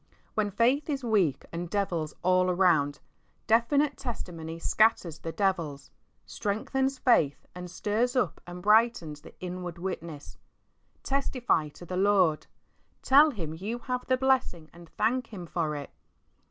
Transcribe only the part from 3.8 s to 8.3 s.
tesdmony scatters the devils, strengthens faith and stirs